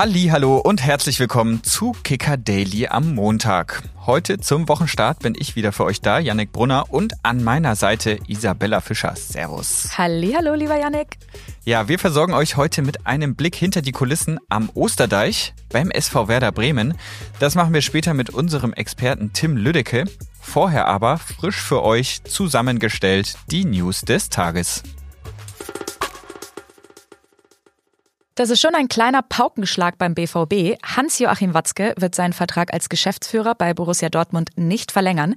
Halli, 0.00 0.28
hallo 0.32 0.56
und 0.56 0.82
herzlich 0.82 1.20
willkommen 1.20 1.62
zu 1.62 1.92
Kicker 2.04 2.38
Daily 2.38 2.86
am 2.86 3.14
Montag. 3.14 3.82
Heute 4.06 4.40
zum 4.40 4.66
Wochenstart 4.66 5.18
bin 5.18 5.34
ich 5.38 5.56
wieder 5.56 5.72
für 5.72 5.84
euch 5.84 6.00
da, 6.00 6.18
Yannick 6.18 6.52
Brunner 6.52 6.86
und 6.88 7.12
an 7.22 7.44
meiner 7.44 7.76
Seite 7.76 8.18
Isabella 8.26 8.80
Fischer. 8.80 9.14
Servus. 9.14 9.98
Halli, 9.98 10.32
hallo, 10.32 10.54
lieber 10.54 10.78
Yannick. 10.78 11.18
Ja, 11.66 11.86
wir 11.88 11.98
versorgen 11.98 12.32
euch 12.32 12.56
heute 12.56 12.80
mit 12.80 13.06
einem 13.06 13.34
Blick 13.34 13.54
hinter 13.54 13.82
die 13.82 13.92
Kulissen 13.92 14.38
am 14.48 14.70
Osterdeich 14.72 15.52
beim 15.68 15.90
SV 15.90 16.28
Werder 16.28 16.50
Bremen. 16.50 16.94
Das 17.38 17.54
machen 17.54 17.74
wir 17.74 17.82
später 17.82 18.14
mit 18.14 18.30
unserem 18.30 18.72
Experten 18.72 19.34
Tim 19.34 19.58
Lüdecke. 19.58 20.06
Vorher 20.40 20.86
aber 20.86 21.18
frisch 21.18 21.60
für 21.60 21.82
euch 21.82 22.24
zusammengestellt 22.24 23.34
die 23.50 23.66
News 23.66 24.00
des 24.00 24.30
Tages. 24.30 24.82
Das 28.40 28.48
ist 28.48 28.62
schon 28.62 28.74
ein 28.74 28.88
kleiner 28.88 29.20
Paukenschlag 29.20 29.98
beim 29.98 30.14
BVB. 30.14 30.82
Hans-Joachim 30.82 31.52
Watzke 31.52 31.92
wird 31.98 32.14
seinen 32.14 32.32
Vertrag 32.32 32.72
als 32.72 32.88
Geschäftsführer 32.88 33.54
bei 33.54 33.74
Borussia 33.74 34.08
Dortmund 34.08 34.48
nicht 34.56 34.92
verlängern. 34.92 35.34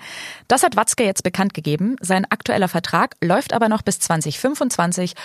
Das 0.48 0.64
hat 0.64 0.78
Watzke 0.78 1.04
jetzt 1.04 1.22
bekannt 1.22 1.54
gegeben. 1.54 1.98
Sein 2.00 2.24
aktueller 2.24 2.70
Vertrag 2.70 3.16
läuft 3.22 3.52
aber 3.52 3.68
noch 3.68 3.82
bis 3.82 4.00
2025. 4.00 5.16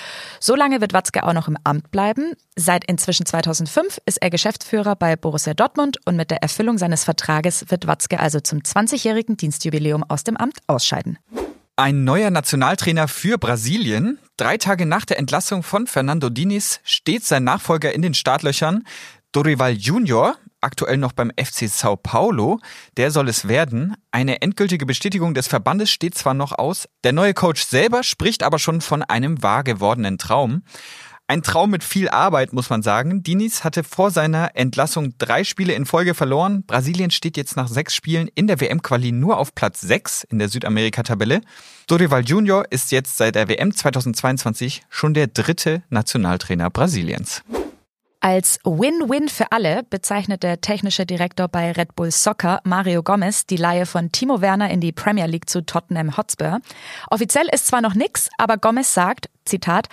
Solange 0.41 0.81
wird 0.81 0.93
Watzke 0.93 1.23
auch 1.23 1.33
noch 1.33 1.47
im 1.47 1.57
Amt 1.63 1.93
bleiben. 1.93 2.33
Seit 2.57 2.85
inzwischen 2.85 3.27
2005 3.27 4.01
ist 4.07 4.21
er 4.21 4.31
Geschäftsführer 4.31 4.97
bei 4.97 5.15
Borussia 5.15 5.55
Dortmund 5.55 5.99
und 6.05 6.17
mit 6.17 6.33
der 6.33 6.43
Erfüllung 6.43 6.79
seines 6.79 7.05
Vertrages 7.05 7.67
wird 7.69 7.87
Watzke 7.87 8.19
also 8.19 8.41
zum 8.41 8.59
20-jährigen 8.59 9.37
Dienstjubiläum 9.37 10.03
aus 10.03 10.25
dem 10.25 10.37
Amt 10.37 10.59
ausscheiden. 10.67 11.17
Ein 11.81 12.03
neuer 12.03 12.31
Nationaltrainer 12.31 13.07
für 13.07 13.39
Brasilien. 13.39 14.19
Drei 14.37 14.57
Tage 14.57 14.85
nach 14.85 15.05
der 15.05 15.17
Entlassung 15.17 15.63
von 15.63 15.87
Fernando 15.87 16.29
Diniz 16.29 16.81
steht 16.83 17.25
sein 17.25 17.45
Nachfolger 17.45 17.95
in 17.95 18.03
den 18.03 18.15
Startlöchern. 18.15 18.83
Dorival 19.31 19.75
Junior, 19.75 20.35
aktuell 20.61 20.97
noch 20.97 21.13
beim 21.13 21.31
FC 21.41 21.69
Sao 21.69 21.95
Paulo, 21.95 22.59
der 22.97 23.13
soll 23.13 23.29
es 23.29 23.47
werden. 23.47 23.95
Eine 24.11 24.43
endgültige 24.43 24.87
Bestätigung 24.87 25.35
des 25.35 25.47
Verbandes 25.47 25.93
steht 25.93 26.17
zwar 26.17 26.35
noch 26.35 26.51
aus, 26.51 26.89
der 27.05 27.13
neue 27.13 27.33
Coach 27.33 27.65
selber 27.65 28.03
spricht 28.03 28.43
aber 28.43 28.59
schon 28.59 28.81
von 28.81 29.05
einem 29.05 29.41
wahr 29.45 29.63
gewordenen 29.63 30.19
Traum. 30.19 30.65
Ein 31.31 31.43
Traum 31.43 31.69
mit 31.69 31.85
viel 31.85 32.09
Arbeit, 32.09 32.55
muss 32.55 32.71
man 32.71 32.83
sagen. 32.83 33.23
Diniz 33.23 33.63
hatte 33.63 33.85
vor 33.85 34.11
seiner 34.11 34.53
Entlassung 34.57 35.13
drei 35.19 35.45
Spiele 35.45 35.75
in 35.75 35.85
Folge 35.85 36.15
verloren. 36.15 36.65
Brasilien 36.67 37.11
steht 37.11 37.37
jetzt 37.37 37.55
nach 37.55 37.69
sechs 37.69 37.95
Spielen 37.95 38.31
in 38.35 38.47
der 38.47 38.63
WM-Quali 38.63 39.13
nur 39.13 39.37
auf 39.37 39.55
Platz 39.55 39.83
sechs 39.83 40.25
in 40.25 40.39
der 40.39 40.49
Südamerika-Tabelle. 40.49 41.43
Dorival 41.87 42.25
Junior 42.25 42.65
ist 42.71 42.93
jetzt 42.93 43.19
seit 43.19 43.35
der 43.35 43.47
WM 43.47 43.75
2022 43.77 44.85
schon 44.89 45.13
der 45.13 45.27
dritte 45.27 45.83
Nationaltrainer 45.91 46.71
Brasiliens. 46.71 47.43
Als 48.21 48.59
Win-Win 48.65 49.29
für 49.29 49.53
alle 49.53 49.85
bezeichnet 49.85 50.43
der 50.43 50.61
technische 50.61 51.07
Direktor 51.07 51.47
bei 51.47 51.71
Red 51.71 51.95
Bull 51.95 52.11
Soccer, 52.11 52.61
Mario 52.65 53.05
Gomez, 53.05 53.47
die 53.47 53.57
Leihe 53.57 53.87
von 53.87 54.11
Timo 54.11 54.41
Werner 54.41 54.71
in 54.71 54.81
die 54.81 54.91
Premier 54.91 55.27
League 55.27 55.49
zu 55.49 55.65
Tottenham 55.65 56.17
Hotspur. 56.17 56.59
Offiziell 57.11 57.47
ist 57.53 57.69
zwar 57.69 57.81
noch 57.81 57.95
nix, 57.95 58.29
aber 58.37 58.57
Gomez 58.57 58.93
sagt, 58.93 59.31
Zitat, 59.45 59.89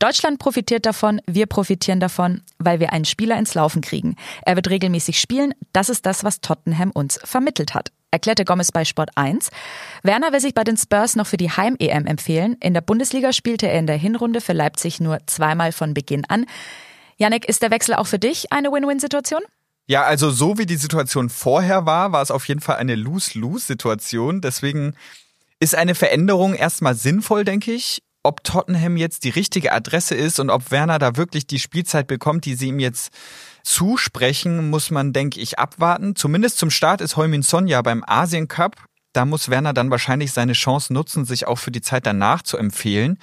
Deutschland 0.00 0.40
profitiert 0.40 0.86
davon, 0.86 1.20
wir 1.26 1.46
profitieren 1.46 2.00
davon, 2.00 2.42
weil 2.58 2.80
wir 2.80 2.92
einen 2.92 3.04
Spieler 3.04 3.38
ins 3.38 3.54
Laufen 3.54 3.80
kriegen. 3.80 4.16
Er 4.44 4.56
wird 4.56 4.70
regelmäßig 4.70 5.20
spielen, 5.20 5.54
das 5.72 5.88
ist 5.88 6.04
das, 6.04 6.24
was 6.24 6.40
Tottenham 6.40 6.90
uns 6.90 7.20
vermittelt 7.22 7.74
hat 7.74 7.92
erklärte 8.10 8.46
Gomez 8.46 8.72
bei 8.72 8.86
Sport 8.86 9.10
1. 9.16 9.50
Werner 10.02 10.32
will 10.32 10.40
sich 10.40 10.54
bei 10.54 10.64
den 10.64 10.78
Spurs 10.78 11.14
noch 11.14 11.26
für 11.26 11.36
die 11.36 11.50
Heim-EM 11.50 12.06
empfehlen. 12.06 12.56
In 12.60 12.72
der 12.72 12.80
Bundesliga 12.80 13.34
spielte 13.34 13.68
er 13.68 13.78
in 13.78 13.86
der 13.86 13.96
Hinrunde 13.96 14.40
für 14.40 14.54
Leipzig 14.54 14.98
nur 14.98 15.18
zweimal 15.26 15.72
von 15.72 15.92
Beginn 15.92 16.24
an. 16.24 16.46
Janek, 17.18 17.48
ist 17.48 17.62
der 17.62 17.72
Wechsel 17.72 17.94
auch 17.94 18.06
für 18.06 18.20
dich 18.20 18.52
eine 18.52 18.70
Win-Win-Situation? 18.70 19.42
Ja, 19.86 20.04
also 20.04 20.30
so 20.30 20.56
wie 20.56 20.66
die 20.66 20.76
Situation 20.76 21.30
vorher 21.30 21.84
war, 21.84 22.12
war 22.12 22.22
es 22.22 22.30
auf 22.30 22.46
jeden 22.46 22.60
Fall 22.60 22.76
eine 22.76 22.94
Lose-Lose-Situation. 22.94 24.40
Deswegen 24.40 24.94
ist 25.58 25.74
eine 25.74 25.96
Veränderung 25.96 26.54
erstmal 26.54 26.94
sinnvoll, 26.94 27.44
denke 27.44 27.72
ich. 27.72 28.02
Ob 28.22 28.44
Tottenham 28.44 28.96
jetzt 28.96 29.24
die 29.24 29.30
richtige 29.30 29.72
Adresse 29.72 30.14
ist 30.14 30.38
und 30.38 30.50
ob 30.50 30.70
Werner 30.70 30.98
da 30.98 31.16
wirklich 31.16 31.46
die 31.46 31.58
Spielzeit 31.58 32.06
bekommt, 32.06 32.44
die 32.44 32.54
sie 32.54 32.68
ihm 32.68 32.78
jetzt 32.78 33.10
zusprechen, 33.64 34.70
muss 34.70 34.90
man, 34.90 35.12
denke 35.12 35.40
ich, 35.40 35.58
abwarten. 35.58 36.14
Zumindest 36.14 36.58
zum 36.58 36.70
Start 36.70 37.00
ist 37.00 37.16
Heumin 37.16 37.42
Son 37.42 37.66
ja 37.66 37.82
beim 37.82 38.04
Asien 38.06 38.46
Cup. 38.46 38.76
Da 39.12 39.24
muss 39.24 39.48
Werner 39.48 39.72
dann 39.72 39.90
wahrscheinlich 39.90 40.32
seine 40.32 40.52
Chance 40.52 40.92
nutzen, 40.92 41.24
sich 41.24 41.46
auch 41.46 41.58
für 41.58 41.70
die 41.70 41.80
Zeit 41.80 42.06
danach 42.06 42.42
zu 42.42 42.58
empfehlen. 42.58 43.18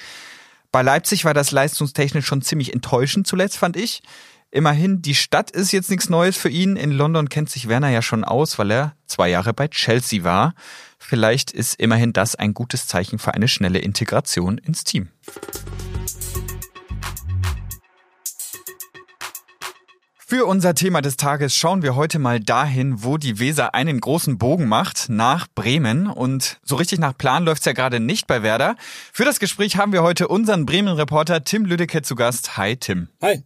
Bei 0.76 0.82
Leipzig 0.82 1.24
war 1.24 1.34
das 1.34 1.52
leistungstechnisch 1.52 2.26
schon 2.26 2.42
ziemlich 2.42 2.74
enttäuschend 2.74 3.26
zuletzt, 3.26 3.58
fand 3.58 3.78
ich. 3.78 4.04
Immerhin, 4.52 5.02
die 5.02 5.16
Stadt 5.16 5.50
ist 5.50 5.72
jetzt 5.72 5.90
nichts 5.90 6.10
Neues 6.10 6.36
für 6.36 6.50
ihn. 6.50 6.76
In 6.76 6.92
London 6.92 7.30
kennt 7.30 7.50
sich 7.50 7.70
Werner 7.70 7.88
ja 7.88 8.02
schon 8.02 8.26
aus, 8.26 8.60
weil 8.60 8.72
er 8.72 8.94
zwei 9.08 9.30
Jahre 9.30 9.54
bei 9.54 9.70
Chelsea 9.70 10.26
war. 10.26 10.54
Vielleicht 11.00 11.52
ist 11.52 11.80
immerhin 11.80 12.12
das 12.12 12.36
ein 12.36 12.54
gutes 12.54 12.88
Zeichen 12.88 13.20
für 13.20 13.34
eine 13.34 13.48
schnelle 13.48 13.80
Integration 13.80 14.58
ins 14.58 14.84
Team. 14.84 15.08
Für 20.28 20.48
unser 20.48 20.74
Thema 20.74 21.02
des 21.02 21.18
Tages 21.18 21.56
schauen 21.56 21.84
wir 21.84 21.96
heute 21.96 22.18
mal 22.18 22.40
dahin, 22.40 23.04
wo 23.04 23.18
die 23.18 23.38
Weser 23.38 23.76
einen 23.76 24.02
großen 24.02 24.40
Bogen 24.40 24.68
macht, 24.68 25.08
nach 25.08 25.46
Bremen. 25.54 26.08
Und 26.08 26.58
so 26.64 26.78
richtig 26.78 26.98
nach 26.98 27.16
Plan 27.16 27.46
läuft's 27.46 27.66
ja 27.66 27.74
gerade 27.74 28.00
nicht 28.00 28.26
bei 28.26 28.42
Werder. 28.42 28.76
Für 29.14 29.24
das 29.24 29.38
Gespräch 29.38 29.78
haben 29.78 29.92
wir 29.92 30.02
heute 30.02 30.28
unseren 30.28 30.66
Bremen-Reporter 30.66 31.44
Tim 31.44 31.66
Lüdecke 31.66 32.02
zu 32.02 32.16
Gast. 32.16 32.58
Hi 32.58 32.76
Tim. 32.76 33.10
Hi. 33.22 33.44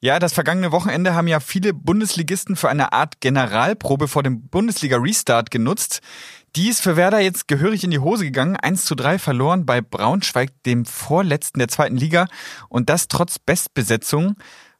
Ja, 0.00 0.18
das 0.18 0.32
vergangene 0.32 0.72
Wochenende 0.72 1.14
haben 1.14 1.28
ja 1.28 1.38
viele 1.38 1.72
Bundesligisten 1.72 2.56
für 2.56 2.68
eine 2.68 2.92
Art 2.92 3.20
Generalprobe 3.20 4.08
vor 4.08 4.24
dem 4.24 4.48
Bundesliga-Restart 4.48 5.52
genutzt. 5.52 6.00
Die 6.56 6.68
ist 6.68 6.82
für 6.82 6.96
Werder 6.96 7.20
jetzt 7.20 7.46
gehörig 7.46 7.84
in 7.84 7.92
die 7.92 8.00
Hose 8.00 8.24
gegangen. 8.24 8.56
1 8.56 8.84
zu 8.84 8.96
3 8.96 9.20
verloren 9.20 9.64
bei 9.64 9.80
Braunschweig, 9.80 10.50
dem 10.64 10.86
vorletzten 10.86 11.60
der 11.60 11.68
zweiten 11.68 11.96
Liga. 11.96 12.26
Und 12.68 12.90
das 12.90 13.06
trotz 13.06 13.38
Bestbesetzung. 13.38 14.34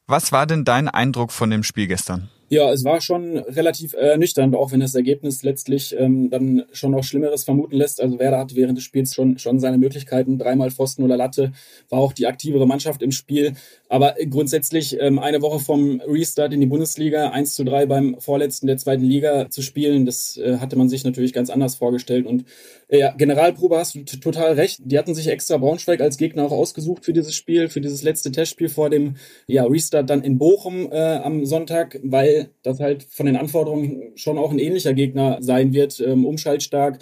Was 0.09 0.31
war 0.31 0.47
denn 0.47 0.63
dein 0.63 0.87
Eindruck 0.87 1.33
von 1.33 1.49
dem 1.49 1.63
Spiel 1.63 1.85
gestern? 1.85 2.29
Ja, 2.47 2.71
es 2.71 2.85
war 2.85 3.01
schon 3.01 3.39
relativ 3.39 3.93
äh, 3.93 4.17
auch 4.55 4.71
wenn 4.71 4.79
das 4.79 4.95
Ergebnis 4.95 5.43
letztlich 5.43 5.93
ähm, 5.99 6.29
dann 6.29 6.63
schon 6.71 6.91
noch 6.91 7.03
Schlimmeres 7.03 7.43
vermuten 7.43 7.75
lässt. 7.75 8.01
Also 8.01 8.17
Werder 8.17 8.39
hat 8.39 8.55
während 8.55 8.77
des 8.77 8.85
Spiels 8.85 9.13
schon, 9.13 9.37
schon 9.37 9.59
seine 9.59 9.77
Möglichkeiten, 9.77 10.37
dreimal 10.37 10.71
Pfosten 10.71 11.03
oder 11.03 11.17
Latte, 11.17 11.51
war 11.89 11.99
auch 11.99 12.13
die 12.13 12.25
aktivere 12.25 12.65
Mannschaft 12.65 13.01
im 13.01 13.11
Spiel. 13.11 13.55
Aber 13.89 14.15
grundsätzlich 14.29 14.97
ähm, 14.99 15.17
eine 15.19 15.41
Woche 15.41 15.59
vom 15.59 16.01
Restart 16.01 16.53
in 16.53 16.59
die 16.59 16.65
Bundesliga, 16.65 17.29
1 17.29 17.53
zu 17.53 17.63
3 17.63 17.85
beim 17.85 18.19
Vorletzten 18.19 18.67
der 18.67 18.77
zweiten 18.77 19.03
Liga 19.03 19.49
zu 19.49 19.61
spielen, 19.61 20.05
das 20.05 20.37
äh, 20.37 20.57
hatte 20.57 20.75
man 20.75 20.89
sich 20.89 21.03
natürlich 21.05 21.31
ganz 21.31 21.49
anders 21.49 21.75
vorgestellt. 21.75 22.25
Und 22.25 22.43
äh, 22.89 22.99
ja, 22.99 23.13
Generalprobe 23.13 23.77
hast 23.77 23.95
du 23.95 24.03
total 24.03 24.53
recht. 24.53 24.79
Die 24.83 24.97
hatten 24.97 25.15
sich 25.15 25.27
extra 25.27 25.57
Braunschweig 25.57 26.01
als 26.01 26.17
Gegner 26.17 26.45
auch 26.45 26.51
ausgesucht 26.51 27.05
für 27.05 27.13
dieses 27.13 27.33
Spiel, 27.33 27.69
für 27.69 27.81
dieses 27.81 28.03
letzte 28.03 28.31
Testspiel 28.31 28.69
vor 28.69 28.89
dem 28.89 29.15
ja, 29.47 29.63
Restart 29.63 30.09
dann 30.09 30.21
in 30.21 30.37
Bochum 30.37 30.91
äh, 30.91 30.97
am 30.97 31.45
Sonntag, 31.45 31.99
weil 32.03 32.49
das 32.63 32.79
halt 32.79 33.03
von 33.03 33.25
den 33.25 33.37
Anforderungen 33.37 34.11
schon 34.15 34.37
auch 34.37 34.51
ein 34.51 34.59
ähnlicher 34.59 34.93
Gegner 34.93 35.37
sein 35.39 35.73
wird, 35.73 35.99
ähm, 36.01 36.25
umschaltstark 36.25 36.99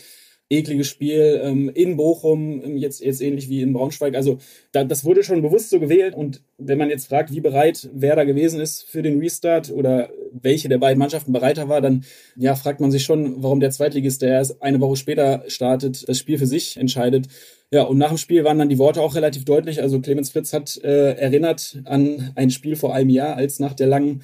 ekliges 0.50 0.88
Spiel 0.88 1.42
ähm, 1.44 1.70
in 1.74 1.98
Bochum, 1.98 2.62
ähm, 2.64 2.78
jetzt, 2.78 3.04
jetzt 3.04 3.22
ähnlich 3.22 3.50
wie 3.50 3.62
in 3.62 3.74
Braunschweig. 3.74 4.16
Also 4.16 4.38
da, 4.72 4.84
das 4.84 5.04
wurde 5.04 5.24
schon 5.24 5.42
bewusst 5.42 5.72
so 5.72 5.80
gewählt. 5.80 6.14
Und 6.14 6.44
wenn 6.58 6.78
man 6.78 6.90
jetzt 6.90 7.08
fragt, 7.08 7.32
wie 7.32 7.42
bereit 7.42 7.90
wer 7.94 8.16
da 8.16 8.24
gewesen 8.24 8.60
ist 8.60 8.84
für 8.84 9.02
den 9.02 9.20
Restart 9.20 9.72
oder 9.72 10.10
welche 10.32 10.70
der 10.70 10.78
beiden 10.78 11.00
Mannschaften 11.00 11.34
bereiter 11.34 11.68
war, 11.68 11.82
dann 11.82 12.04
ja, 12.36 12.56
fragt 12.56 12.80
man 12.80 12.92
sich 12.92 13.04
schon, 13.04 13.42
warum 13.42 13.60
der 13.60 13.72
Zweitligist, 13.72 14.22
der 14.22 14.30
erst 14.30 14.62
eine 14.62 14.80
Woche 14.82 14.98
später 14.98 15.44
startet, 15.48 16.08
das 16.08 16.20
Spiel 16.20 16.38
für 16.38 16.48
sich 16.48 16.78
entscheidet. 16.78 17.28
Ja, 17.72 17.84
und 17.84 17.98
nach 17.98 18.10
dem 18.10 18.18
Spiel 18.18 18.44
waren 18.44 18.60
dann 18.60 18.70
die 18.70 18.78
Worte 18.78 19.02
auch 19.02 19.16
relativ 19.16 19.46
deutlich. 19.46 19.82
Also 19.82 20.00
Clemens 20.00 20.30
Fritz 20.30 20.54
hat 20.54 20.78
äh, 20.84 21.14
erinnert 21.14 21.80
an 21.86 22.32
ein 22.36 22.52
Spiel 22.52 22.76
vor 22.76 22.94
einem 22.94 23.10
Jahr, 23.10 23.36
als 23.36 23.60
nach 23.60 23.74
der 23.74 23.88
langen 23.88 24.22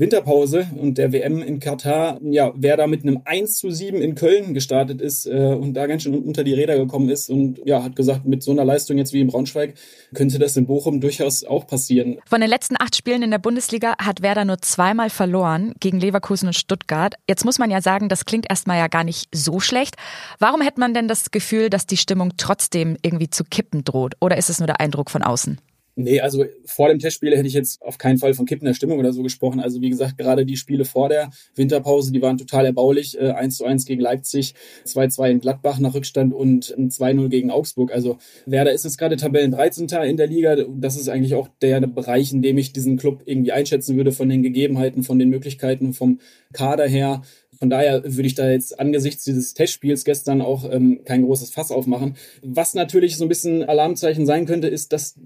Winterpause 0.00 0.66
und 0.80 0.96
der 0.96 1.12
WM 1.12 1.42
in 1.42 1.60
Katar, 1.60 2.18
ja, 2.22 2.52
wer 2.56 2.78
da 2.78 2.86
mit 2.86 3.02
einem 3.02 3.20
1 3.26 3.58
zu 3.58 3.70
7 3.70 4.00
in 4.00 4.14
Köln 4.14 4.54
gestartet 4.54 5.02
ist 5.02 5.26
äh, 5.26 5.54
und 5.54 5.74
da 5.74 5.86
ganz 5.86 6.04
schön 6.04 6.14
unter 6.14 6.42
die 6.42 6.54
Räder 6.54 6.78
gekommen 6.78 7.10
ist 7.10 7.28
und 7.28 7.60
ja, 7.66 7.82
hat 7.82 7.96
gesagt, 7.96 8.24
mit 8.24 8.42
so 8.42 8.50
einer 8.50 8.64
Leistung 8.64 8.96
jetzt 8.96 9.12
wie 9.12 9.20
in 9.20 9.26
Braunschweig 9.26 9.74
könnte 10.14 10.38
das 10.38 10.56
in 10.56 10.66
Bochum 10.66 11.02
durchaus 11.02 11.44
auch 11.44 11.66
passieren. 11.66 12.16
Von 12.24 12.40
den 12.40 12.48
letzten 12.48 12.76
acht 12.80 12.96
Spielen 12.96 13.22
in 13.22 13.30
der 13.30 13.38
Bundesliga 13.38 13.94
hat 13.98 14.22
Werder 14.22 14.46
nur 14.46 14.62
zweimal 14.62 15.10
verloren 15.10 15.74
gegen 15.80 16.00
Leverkusen 16.00 16.46
und 16.46 16.54
Stuttgart. 16.54 17.16
Jetzt 17.28 17.44
muss 17.44 17.58
man 17.58 17.70
ja 17.70 17.82
sagen, 17.82 18.08
das 18.08 18.24
klingt 18.24 18.46
erstmal 18.48 18.78
ja 18.78 18.88
gar 18.88 19.04
nicht 19.04 19.28
so 19.34 19.60
schlecht. 19.60 19.96
Warum 20.38 20.62
hätte 20.62 20.80
man 20.80 20.94
denn 20.94 21.08
das 21.08 21.30
Gefühl, 21.30 21.68
dass 21.68 21.84
die 21.84 21.98
Stimmung 21.98 22.32
trotzdem 22.38 22.96
irgendwie 23.02 23.28
zu 23.28 23.44
kippen 23.44 23.84
droht? 23.84 24.14
Oder 24.18 24.38
ist 24.38 24.48
es 24.48 24.60
nur 24.60 24.66
der 24.66 24.80
Eindruck 24.80 25.10
von 25.10 25.22
außen? 25.22 25.60
Nee, 26.02 26.20
also 26.20 26.44
vor 26.64 26.88
dem 26.88 26.98
Testspiel 26.98 27.36
hätte 27.36 27.46
ich 27.46 27.54
jetzt 27.54 27.82
auf 27.82 27.98
keinen 27.98 28.18
Fall 28.18 28.34
von 28.34 28.46
Kippen 28.46 28.66
der 28.66 28.74
Stimmung 28.74 28.98
oder 28.98 29.12
so 29.12 29.22
gesprochen. 29.22 29.60
Also 29.60 29.80
wie 29.80 29.90
gesagt, 29.90 30.18
gerade 30.18 30.46
die 30.46 30.56
Spiele 30.56 30.84
vor 30.84 31.08
der 31.08 31.30
Winterpause, 31.54 32.12
die 32.12 32.22
waren 32.22 32.38
total 32.38 32.66
erbaulich. 32.66 33.18
Äh, 33.18 33.30
1 33.30 33.56
zu 33.56 33.64
1 33.64 33.84
gegen 33.84 34.00
Leipzig, 34.00 34.54
2-2 34.86 35.30
in 35.30 35.40
Gladbach 35.40 35.78
nach 35.78 35.94
Rückstand 35.94 36.34
und 36.34 36.74
2-0 36.76 37.28
gegen 37.28 37.50
Augsburg. 37.50 37.92
Also 37.92 38.18
Werder 38.46 38.72
ist 38.72 38.84
jetzt 38.84 38.98
gerade 38.98 39.16
Tabellen 39.16 39.50
13. 39.50 39.88
in 40.04 40.16
der 40.16 40.26
Liga. 40.26 40.56
Das 40.56 40.96
ist 40.96 41.08
eigentlich 41.08 41.34
auch 41.34 41.48
der 41.62 41.80
Bereich, 41.80 42.32
in 42.32 42.42
dem 42.42 42.58
ich 42.58 42.72
diesen 42.72 42.96
Club 42.96 43.22
irgendwie 43.26 43.52
einschätzen 43.52 43.96
würde 43.96 44.12
von 44.12 44.28
den 44.28 44.42
Gegebenheiten, 44.42 45.02
von 45.02 45.18
den 45.18 45.28
Möglichkeiten, 45.28 45.92
vom 45.92 46.20
Kader 46.52 46.86
her. 46.86 47.22
Von 47.60 47.68
daher 47.68 48.02
würde 48.04 48.26
ich 48.26 48.34
da 48.34 48.50
jetzt 48.50 48.80
angesichts 48.80 49.24
dieses 49.24 49.52
Testspiels 49.52 50.04
gestern 50.04 50.40
auch 50.40 50.64
ähm, 50.70 51.02
kein 51.04 51.22
großes 51.22 51.50
Fass 51.50 51.70
aufmachen. 51.70 52.16
Was 52.42 52.72
natürlich 52.72 53.18
so 53.18 53.26
ein 53.26 53.28
bisschen 53.28 53.62
Alarmzeichen 53.62 54.24
sein 54.24 54.46
könnte, 54.46 54.66
ist, 54.68 54.94
dass 54.94 55.16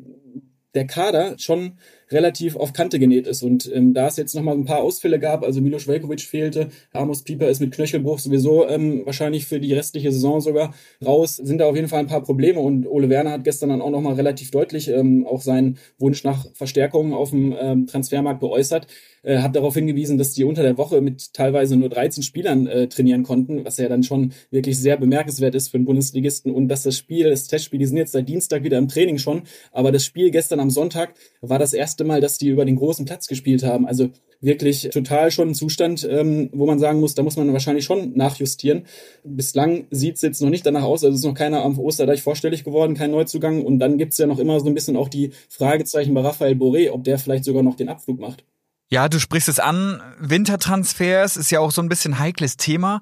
der 0.74 0.86
Kader 0.86 1.38
schon 1.38 1.78
relativ 2.10 2.56
auf 2.56 2.72
Kante 2.72 2.98
genäht 2.98 3.26
ist. 3.26 3.42
Und 3.42 3.70
ähm, 3.74 3.94
da 3.94 4.06
es 4.06 4.16
jetzt 4.16 4.34
nochmal 4.34 4.54
ein 4.54 4.64
paar 4.64 4.82
Ausfälle 4.82 5.18
gab, 5.18 5.42
also 5.44 5.60
Milos 5.60 5.86
Velkovic 5.86 6.20
fehlte, 6.20 6.68
Amos 6.92 7.22
Pieper 7.22 7.48
ist 7.48 7.60
mit 7.60 7.72
Knöchelbruch 7.72 8.18
sowieso 8.18 8.68
ähm, 8.68 9.02
wahrscheinlich 9.04 9.46
für 9.46 9.60
die 9.60 9.72
restliche 9.72 10.12
Saison 10.12 10.40
sogar 10.40 10.74
raus, 11.04 11.36
sind 11.36 11.58
da 11.58 11.66
auf 11.66 11.76
jeden 11.76 11.88
Fall 11.88 12.00
ein 12.00 12.06
paar 12.06 12.22
Probleme. 12.22 12.60
Und 12.60 12.86
Ole 12.86 13.08
Werner 13.08 13.32
hat 13.32 13.44
gestern 13.44 13.70
dann 13.70 13.82
auch 13.82 13.90
nochmal 13.90 14.14
relativ 14.14 14.50
deutlich 14.50 14.88
ähm, 14.88 15.26
auch 15.26 15.42
seinen 15.42 15.78
Wunsch 15.98 16.24
nach 16.24 16.46
Verstärkungen 16.54 17.12
auf 17.12 17.30
dem 17.30 17.54
ähm, 17.58 17.86
Transfermarkt 17.86 18.40
geäußert 18.40 18.86
äh, 19.24 19.38
hat 19.38 19.56
darauf 19.56 19.74
hingewiesen, 19.74 20.18
dass 20.18 20.32
die 20.32 20.44
unter 20.44 20.62
der 20.62 20.78
Woche 20.78 21.00
mit 21.00 21.32
teilweise 21.32 21.76
nur 21.76 21.88
13 21.88 22.22
Spielern 22.22 22.66
äh, 22.66 22.88
trainieren 22.88 23.22
konnten, 23.22 23.64
was 23.64 23.78
ja 23.78 23.88
dann 23.88 24.02
schon 24.02 24.32
wirklich 24.50 24.78
sehr 24.78 24.96
bemerkenswert 24.96 25.54
ist 25.54 25.68
für 25.68 25.78
einen 25.78 25.86
Bundesligisten 25.86 26.52
und 26.52 26.68
dass 26.68 26.82
das 26.82 26.96
Spiel, 26.96 27.30
das 27.30 27.48
Testspiel, 27.48 27.78
die 27.78 27.86
sind 27.86 27.96
jetzt 27.96 28.12
seit 28.12 28.28
Dienstag 28.28 28.62
wieder 28.62 28.78
im 28.78 28.88
Training 28.88 29.18
schon, 29.18 29.42
aber 29.72 29.92
das 29.92 30.04
Spiel 30.04 30.30
gestern 30.30 30.60
am 30.60 30.70
Sonntag 30.70 31.14
war 31.40 31.58
das 31.58 31.72
erste 31.72 31.93
Mal, 32.02 32.20
dass 32.20 32.38
die 32.38 32.48
über 32.48 32.64
den 32.64 32.74
großen 32.74 33.04
Platz 33.04 33.28
gespielt 33.28 33.62
haben. 33.62 33.86
Also 33.86 34.10
wirklich 34.40 34.88
total 34.92 35.30
schon 35.30 35.50
ein 35.50 35.54
Zustand, 35.54 36.06
ähm, 36.10 36.50
wo 36.52 36.66
man 36.66 36.80
sagen 36.80 37.00
muss, 37.00 37.14
da 37.14 37.22
muss 37.22 37.36
man 37.36 37.52
wahrscheinlich 37.52 37.84
schon 37.84 38.16
nachjustieren. 38.16 38.86
Bislang 39.22 39.86
sieht 39.90 40.16
es 40.16 40.22
jetzt 40.22 40.42
noch 40.42 40.50
nicht 40.50 40.66
danach 40.66 40.82
aus, 40.82 41.04
also 41.04 41.16
ist 41.16 41.24
noch 41.24 41.34
keiner 41.34 41.62
am 41.62 41.78
Osterdeich 41.78 42.22
vorstellig 42.22 42.64
geworden, 42.64 42.94
kein 42.94 43.10
Neuzugang. 43.10 43.64
Und 43.64 43.78
dann 43.78 43.96
gibt's 43.96 44.18
ja 44.18 44.26
noch 44.26 44.38
immer 44.38 44.58
so 44.60 44.66
ein 44.66 44.74
bisschen 44.74 44.96
auch 44.96 45.08
die 45.08 45.30
Fragezeichen 45.48 46.14
bei 46.14 46.20
Raphael 46.20 46.54
Boré, 46.54 46.90
ob 46.90 47.04
der 47.04 47.18
vielleicht 47.18 47.44
sogar 47.44 47.62
noch 47.62 47.76
den 47.76 47.88
Abflug 47.88 48.18
macht. 48.18 48.44
Ja, 48.90 49.08
du 49.08 49.18
sprichst 49.18 49.48
es 49.48 49.60
an. 49.60 50.02
Wintertransfers 50.20 51.36
ist 51.36 51.50
ja 51.50 51.60
auch 51.60 51.70
so 51.70 51.82
ein 51.82 51.88
bisschen 51.88 52.18
heikles 52.18 52.56
Thema. 52.56 53.00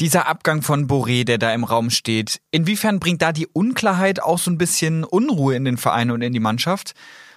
Dieser 0.00 0.26
Abgang 0.26 0.62
von 0.62 0.88
Boré, 0.88 1.24
der 1.24 1.38
da 1.38 1.52
im 1.52 1.64
Raum 1.64 1.90
steht, 1.90 2.40
inwiefern 2.50 2.98
bringt 2.98 3.22
da 3.22 3.32
die 3.32 3.46
Unklarheit 3.46 4.22
auch 4.22 4.38
so 4.38 4.50
ein 4.50 4.58
bisschen 4.58 5.04
Unruhe 5.04 5.54
in 5.54 5.64
den 5.64 5.76
Verein 5.76 6.10
und 6.10 6.22
in 6.22 6.32
die 6.32 6.40
Mannschaft? 6.40 6.94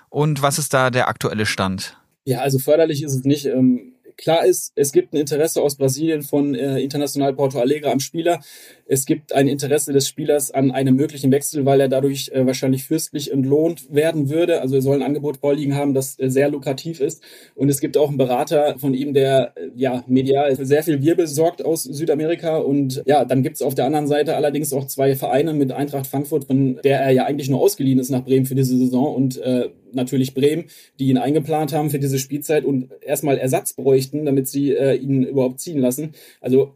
Und 0.09 0.41
was 0.41 0.57
ist 0.57 0.73
da 0.73 0.89
der 0.89 1.07
aktuelle 1.07 1.45
Stand? 1.45 1.97
Ja, 2.25 2.39
also 2.39 2.57
förderlich 2.59 3.03
ist 3.03 3.13
es 3.13 3.23
nicht. 3.23 3.45
Ähm, 3.45 3.95
klar 4.17 4.45
ist, 4.45 4.71
es 4.75 4.91
gibt 4.91 5.13
ein 5.13 5.17
Interesse 5.17 5.61
aus 5.61 5.75
Brasilien 5.75 6.21
von 6.21 6.55
äh, 6.55 6.79
International 6.79 7.33
Porto 7.33 7.59
Alegre 7.59 7.91
am 7.91 7.99
Spieler. 7.99 8.39
Es 8.87 9.05
gibt 9.05 9.33
ein 9.33 9.47
Interesse 9.47 9.93
des 9.93 10.07
Spielers 10.07 10.51
an 10.51 10.71
einem 10.71 10.95
möglichen 10.95 11.31
Wechsel, 11.31 11.65
weil 11.65 11.81
er 11.81 11.87
dadurch 11.87 12.29
äh, 12.33 12.45
wahrscheinlich 12.45 12.85
fürstlich 12.85 13.31
entlohnt 13.31 13.93
werden 13.93 14.29
würde. 14.29 14.61
Also 14.61 14.75
er 14.75 14.81
soll 14.81 14.97
ein 14.97 15.03
Angebot 15.03 15.37
vorliegen 15.37 15.75
haben, 15.75 15.93
das 15.93 16.19
äh, 16.19 16.29
sehr 16.29 16.49
lukrativ 16.49 16.99
ist. 16.99 17.21
Und 17.55 17.69
es 17.69 17.79
gibt 17.79 17.97
auch 17.97 18.09
einen 18.09 18.17
Berater 18.17 18.77
von 18.79 18.93
ihm, 18.93 19.13
der 19.13 19.53
ja 19.75 20.03
medial 20.07 20.55
sehr 20.55 20.83
viel 20.83 21.01
Wirbel 21.01 21.27
sorgt 21.27 21.63
aus 21.63 21.83
Südamerika. 21.83 22.57
Und 22.57 23.03
ja, 23.05 23.25
dann 23.25 23.43
gibt 23.43 23.55
es 23.55 23.61
auf 23.61 23.75
der 23.75 23.85
anderen 23.85 24.07
Seite 24.07 24.35
allerdings 24.35 24.73
auch 24.73 24.87
zwei 24.87 25.15
Vereine 25.15 25.53
mit 25.53 25.71
Eintracht 25.71 26.07
Frankfurt, 26.07 26.45
von 26.45 26.79
der 26.83 27.01
er 27.01 27.11
ja 27.11 27.25
eigentlich 27.25 27.49
nur 27.49 27.61
ausgeliehen 27.61 27.99
ist 27.99 28.09
nach 28.09 28.23
Bremen 28.23 28.45
für 28.45 28.55
diese 28.55 28.77
Saison 28.77 29.13
und 29.15 29.37
äh, 29.37 29.69
natürlich 29.95 30.33
Bremen, 30.33 30.65
die 30.99 31.07
ihn 31.09 31.17
eingeplant 31.17 31.73
haben 31.73 31.89
für 31.89 31.99
diese 31.99 32.19
Spielzeit 32.19 32.65
und 32.65 32.89
erstmal 33.01 33.37
Ersatz 33.37 33.73
bräuchten, 33.73 34.25
damit 34.25 34.47
sie 34.47 34.71
äh, 34.71 34.95
ihn 34.95 35.23
überhaupt 35.23 35.59
ziehen 35.59 35.79
lassen. 35.79 36.11
Also 36.41 36.75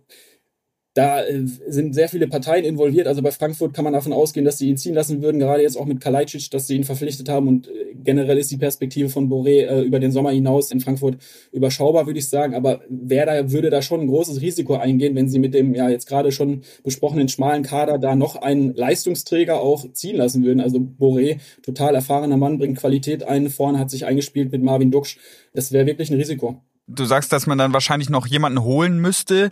da 0.95 1.23
äh, 1.23 1.45
sind 1.45 1.93
sehr 1.93 2.09
viele 2.09 2.27
Parteien 2.27 2.65
involviert. 2.65 3.07
Also 3.07 3.21
bei 3.21 3.31
Frankfurt 3.31 3.73
kann 3.73 3.83
man 3.83 3.93
davon 3.93 4.11
ausgehen, 4.11 4.45
dass 4.45 4.57
sie 4.57 4.69
ihn 4.69 4.77
ziehen 4.77 4.95
lassen 4.95 5.21
würden, 5.21 5.39
gerade 5.39 5.61
jetzt 5.61 5.77
auch 5.77 5.85
mit 5.85 6.01
Kalajdzic, 6.01 6.49
dass 6.49 6.67
sie 6.67 6.75
ihn 6.75 6.83
verpflichtet 6.83 7.29
haben. 7.29 7.47
Und 7.47 7.67
äh, 7.67 7.93
generell 7.95 8.37
ist 8.37 8.49
die 8.51 8.57
Perspektive 8.57 9.09
von 9.09 9.29
Boré 9.29 9.65
äh, 9.67 9.81
über 9.81 9.99
den 9.99 10.11
Sommer 10.11 10.31
hinaus 10.31 10.71
in 10.71 10.79
Frankfurt 10.79 11.17
überschaubar, 11.51 12.07
würde 12.07 12.19
ich 12.19 12.27
sagen. 12.27 12.55
Aber 12.55 12.81
wer 12.89 13.25
da 13.25 13.51
würde 13.51 13.69
da 13.69 13.81
schon 13.81 14.01
ein 14.01 14.07
großes 14.07 14.41
Risiko 14.41 14.75
eingehen, 14.75 15.15
wenn 15.15 15.29
sie 15.29 15.39
mit 15.39 15.53
dem 15.53 15.75
ja 15.75 15.89
jetzt 15.89 16.07
gerade 16.07 16.31
schon 16.31 16.61
besprochenen 16.83 17.29
schmalen 17.29 17.63
Kader 17.63 17.99
da 17.99 18.15
noch 18.15 18.35
einen 18.35 18.73
Leistungsträger 18.73 19.61
auch 19.61 19.91
ziehen 19.93 20.17
lassen 20.17 20.43
würden. 20.43 20.59
Also 20.59 20.79
Boré, 20.79 21.39
total 21.61 21.93
erfahrener 21.93 22.37
Mann, 22.37 22.57
bringt 22.57 22.79
Qualität 22.79 23.23
ein, 23.23 23.49
vorne 23.49 23.77
hat 23.77 23.91
sich 23.91 24.05
eingespielt 24.05 24.51
mit 24.51 24.63
Marvin 24.63 24.89
Duksch. 24.91 25.17
Das 25.53 25.71
wäre 25.71 25.85
wirklich 25.85 26.09
ein 26.09 26.17
Risiko. 26.17 26.61
Du 26.87 27.05
sagst, 27.05 27.31
dass 27.31 27.45
man 27.45 27.59
dann 27.59 27.73
wahrscheinlich 27.73 28.09
noch 28.09 28.25
jemanden 28.25 28.63
holen 28.63 28.99
müsste. 28.99 29.51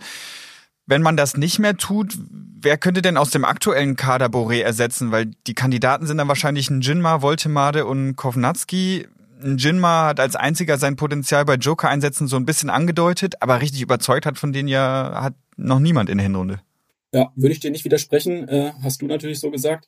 Wenn 0.87 1.01
man 1.01 1.17
das 1.17 1.35
nicht 1.35 1.59
mehr 1.59 1.75
tut, 1.75 2.17
wer 2.61 2.77
könnte 2.77 3.01
denn 3.01 3.17
aus 3.17 3.29
dem 3.29 3.45
aktuellen 3.45 3.97
Kader 3.97 4.27
Boré 4.27 4.61
ersetzen? 4.61 5.11
Weil 5.11 5.31
die 5.45 5.53
Kandidaten 5.53 6.07
sind 6.07 6.17
dann 6.17 6.29
wahrscheinlich 6.29 6.69
ein 6.69 6.81
Jinma, 6.81 7.21
Voltemade 7.21 7.85
und 7.85 8.15
Kovnatski. 8.15 9.05
Ein 9.43 9.57
Jinma 9.57 10.07
hat 10.07 10.19
als 10.19 10.35
einziger 10.35 10.77
sein 10.77 10.95
Potenzial 10.95 11.45
bei 11.45 11.55
Joker-Einsätzen 11.55 12.27
so 12.27 12.37
ein 12.37 12.45
bisschen 12.45 12.69
angedeutet, 12.69 13.35
aber 13.41 13.61
richtig 13.61 13.81
überzeugt 13.81 14.25
hat 14.25 14.37
von 14.37 14.53
denen 14.53 14.69
ja 14.69 15.21
hat 15.21 15.35
noch 15.57 15.79
niemand 15.79 16.09
in 16.09 16.17
der 16.17 16.25
Hinrunde. 16.25 16.61
Ja, 17.13 17.31
würde 17.35 17.53
ich 17.53 17.61
dir 17.61 17.71
nicht 17.71 17.85
widersprechen, 17.85 18.47
äh, 18.49 18.73
hast 18.83 19.01
du 19.01 19.05
natürlich 19.07 19.39
so 19.39 19.49
gesagt. 19.49 19.87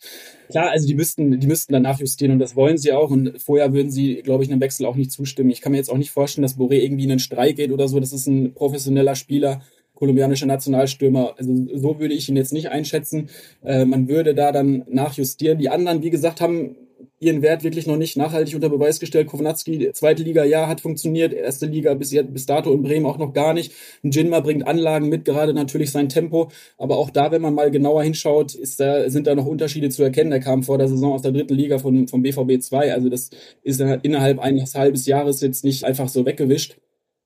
Klar, 0.50 0.70
also 0.72 0.88
die 0.88 0.96
müssten, 0.96 1.40
die 1.40 1.48
müssten 1.48 1.74
dann 1.74 1.82
nachjustieren 1.82 2.32
und 2.32 2.40
das 2.40 2.56
wollen 2.56 2.78
sie 2.78 2.94
auch 2.94 3.10
und 3.10 3.42
vorher 3.42 3.74
würden 3.74 3.92
sie, 3.92 4.22
glaube 4.24 4.44
ich, 4.44 4.50
einem 4.50 4.62
Wechsel 4.62 4.86
auch 4.86 4.96
nicht 4.96 5.12
zustimmen. 5.12 5.50
Ich 5.50 5.60
kann 5.60 5.74
mir 5.74 5.78
jetzt 5.78 5.92
auch 5.92 5.98
nicht 5.98 6.12
vorstellen, 6.12 6.44
dass 6.44 6.58
Boré 6.58 6.76
irgendwie 6.76 7.04
in 7.04 7.12
einen 7.12 7.20
Streik 7.20 7.58
geht 7.58 7.72
oder 7.72 7.90
so. 7.90 8.00
Das 8.00 8.14
ist 8.14 8.28
ein 8.28 8.54
professioneller 8.54 9.16
Spieler 9.16 9.62
kolumbianischer 10.00 10.46
Nationalstürmer. 10.46 11.36
Also 11.38 11.54
so 11.76 12.00
würde 12.00 12.14
ich 12.14 12.30
ihn 12.30 12.38
jetzt 12.38 12.54
nicht 12.54 12.70
einschätzen. 12.70 13.30
Äh, 13.64 13.86
man 13.86 14.08
würde 14.08 14.34
da 14.34 14.52
dann 14.52 14.86
nachjustieren. 14.88 15.60
Die 15.60 15.70
anderen, 15.70 16.02
wie 16.02 16.10
gesagt, 16.10 16.42
haben 16.42 16.76
ihren 17.20 17.42
Wert 17.42 17.64
wirklich 17.64 17.86
noch 17.86 17.98
nicht 17.98 18.18
nachhaltig 18.18 18.56
unter 18.56 18.70
Beweis 18.70 19.00
gestellt. 19.00 19.28
Kovnatski, 19.28 19.92
zweite 19.92 20.24
Liga, 20.24 20.44
ja, 20.44 20.68
hat 20.68 20.82
funktioniert. 20.82 21.34
Erste 21.34 21.66
Liga 21.66 21.94
bis, 21.94 22.12
jetzt, 22.12 22.34
bis 22.34 22.46
dato 22.46 22.74
in 22.74 22.82
Bremen 22.82 23.06
auch 23.06 23.18
noch 23.18 23.34
gar 23.34 23.54
nicht. 23.54 23.74
Ein 24.04 24.12
Jinma 24.12 24.40
bringt 24.40 24.66
Anlagen 24.66 25.10
mit, 25.10 25.26
gerade 25.26 25.54
natürlich 25.54 25.92
sein 25.92 26.10
Tempo. 26.10 26.50
Aber 26.78 26.98
auch 26.98 27.10
da, 27.10 27.32
wenn 27.32 27.42
man 27.42 27.54
mal 27.54 27.72
genauer 27.72 28.04
hinschaut, 28.04 28.56
ist 28.56 28.80
da, 28.80 29.10
sind 29.10 29.28
da 29.28 29.36
noch 29.36 29.46
Unterschiede 29.46 29.90
zu 29.90 30.04
erkennen. 30.04 30.32
Der 30.32 30.40
kam 30.40 30.64
vor 30.64 30.78
der 30.78 30.88
Saison 30.88 31.14
aus 31.14 31.22
der 31.22 31.34
dritten 31.34 31.56
Liga 31.56 31.78
von, 31.78 32.08
vom 32.08 32.22
BVB 32.22 32.62
2. 32.62 32.94
Also 32.94 33.10
das 33.10 33.30
ist 33.64 33.82
innerhalb 33.82 34.40
eines 34.40 34.76
halbes 34.76 35.06
Jahres 35.06 35.42
jetzt 35.42 35.64
nicht 35.64 35.84
einfach 35.84 36.08
so 36.08 36.26
weggewischt. 36.26 36.78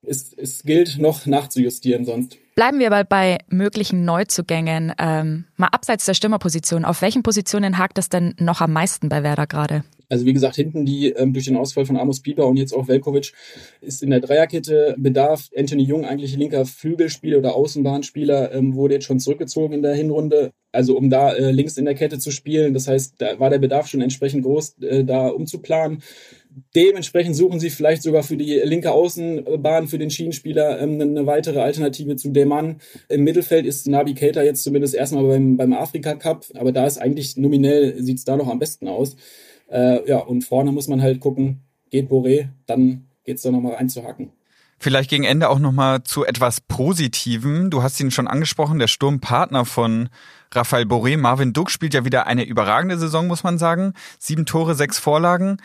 Es, 0.05 0.33
es 0.33 0.63
gilt 0.63 0.97
noch 0.99 1.25
nachzujustieren 1.25 2.05
sonst. 2.05 2.37
Bleiben 2.55 2.79
wir 2.79 2.91
aber 2.91 3.03
bei 3.03 3.39
möglichen 3.49 4.05
Neuzugängen. 4.05 4.93
Ähm, 4.99 5.45
mal 5.55 5.67
abseits 5.67 6.05
der 6.05 6.13
Stürmerposition. 6.13 6.85
Auf 6.85 7.01
welchen 7.01 7.23
Positionen 7.23 7.77
hakt 7.77 7.97
es 7.97 8.09
denn 8.09 8.35
noch 8.37 8.61
am 8.61 8.73
meisten 8.73 9.09
bei 9.09 9.23
Werder 9.23 9.47
gerade? 9.47 9.83
Also 10.09 10.27
wie 10.27 10.33
gesagt, 10.33 10.55
hinten 10.55 10.85
die 10.85 11.09
ähm, 11.09 11.33
durch 11.33 11.45
den 11.45 11.57
Ausfall 11.57 11.87
von 11.87 11.97
Amos 11.97 12.21
Pieper 12.21 12.45
und 12.45 12.57
jetzt 12.57 12.71
auch 12.71 12.87
Velkovic 12.87 13.33
ist 13.81 14.03
in 14.03 14.11
der 14.11 14.19
Dreierkette 14.19 14.93
Bedarf. 14.99 15.49
Anthony 15.57 15.81
Jung, 15.81 16.05
eigentlich 16.05 16.37
linker 16.37 16.65
Flügelspieler 16.67 17.39
oder 17.39 17.55
Außenbahnspieler, 17.55 18.53
ähm, 18.53 18.75
wurde 18.75 18.93
jetzt 18.93 19.05
schon 19.05 19.19
zurückgezogen 19.19 19.73
in 19.73 19.81
der 19.81 19.95
Hinrunde. 19.95 20.51
Also 20.71 20.95
um 20.97 21.09
da 21.09 21.33
äh, 21.33 21.49
links 21.51 21.77
in 21.77 21.85
der 21.85 21.95
Kette 21.95 22.19
zu 22.19 22.29
spielen. 22.29 22.75
Das 22.75 22.87
heißt, 22.87 23.15
da 23.17 23.39
war 23.39 23.49
der 23.49 23.57
Bedarf 23.57 23.87
schon 23.87 24.01
entsprechend 24.01 24.43
groß, 24.43 24.77
äh, 24.81 25.03
da 25.03 25.29
umzuplanen. 25.29 26.03
Dementsprechend 26.75 27.35
suchen 27.35 27.59
sie 27.59 27.69
vielleicht 27.69 28.03
sogar 28.03 28.23
für 28.23 28.37
die 28.37 28.61
linke 28.63 28.91
Außenbahn, 28.91 29.87
für 29.87 29.97
den 29.97 30.09
Schienenspieler 30.09 30.79
ähm, 30.81 30.99
eine 30.99 31.25
weitere 31.25 31.59
Alternative 31.59 32.15
zu 32.15 32.29
Deman. 32.29 32.77
Im 33.09 33.23
Mittelfeld 33.23 33.65
ist 33.65 33.87
Nabi 33.87 34.13
Keita 34.13 34.43
jetzt 34.43 34.63
zumindest 34.63 34.95
erstmal 34.95 35.23
beim, 35.23 35.57
beim 35.57 35.73
Afrika 35.73 36.15
Cup, 36.15 36.45
aber 36.55 36.71
da 36.71 36.85
ist 36.85 36.97
eigentlich 36.97 37.37
nominell, 37.37 38.01
sieht 38.01 38.17
es 38.17 38.25
da 38.25 38.37
noch 38.37 38.47
am 38.47 38.59
besten 38.59 38.87
aus. 38.87 39.15
Äh, 39.69 40.07
ja, 40.07 40.19
und 40.19 40.43
vorne 40.43 40.71
muss 40.71 40.87
man 40.87 41.01
halt 41.01 41.19
gucken, 41.19 41.61
geht 41.89 42.09
Boré, 42.09 42.49
dann 42.65 43.07
geht 43.23 43.37
es 43.37 43.43
da 43.43 43.51
nochmal 43.51 43.73
reinzuhacken. 43.73 44.31
Vielleicht 44.79 45.09
gegen 45.09 45.23
Ende 45.23 45.49
auch 45.49 45.59
nochmal 45.59 46.03
zu 46.03 46.25
etwas 46.25 46.59
Positivem. 46.59 47.69
Du 47.69 47.83
hast 47.83 47.99
ihn 48.01 48.11
schon 48.11 48.27
angesprochen, 48.27 48.79
der 48.79 48.87
Sturmpartner 48.87 49.63
von 49.63 50.09
Rafael 50.51 50.83
Boré, 50.83 51.17
Marvin 51.17 51.53
Duck, 51.53 51.71
spielt 51.71 51.93
ja 51.93 52.03
wieder 52.03 52.27
eine 52.27 52.43
überragende 52.43 52.97
Saison, 52.97 53.27
muss 53.27 53.43
man 53.43 53.57
sagen. 53.57 53.93
Sieben 54.19 54.45
Tore, 54.45 54.75
sechs 54.75 54.99
Vorlagen. 54.99 55.57